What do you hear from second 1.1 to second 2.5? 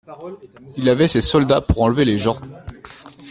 soldats pour enlever les gens.